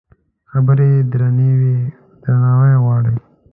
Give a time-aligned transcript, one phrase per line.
[0.51, 3.15] خبرې درناوی غواړي.